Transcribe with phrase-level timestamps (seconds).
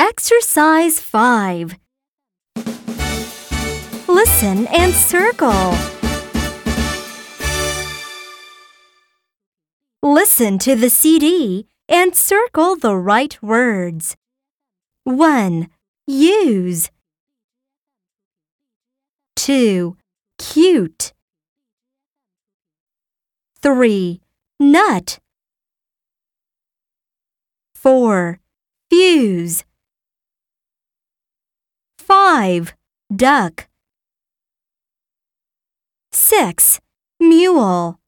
[0.00, 1.76] Exercise 5.
[4.08, 5.74] Listen and circle.
[10.02, 14.16] Listen to the CD and circle the right words.
[15.04, 15.68] 1.
[16.06, 16.90] Use.
[19.36, 19.98] 2.
[20.38, 21.12] Cute.
[23.60, 24.20] 3.
[24.58, 25.18] Nut.
[27.74, 28.40] 4.
[28.88, 29.64] Fuse.
[32.30, 32.74] 5.
[33.10, 33.66] Duck.
[36.12, 36.80] 6.
[37.18, 37.99] Mule.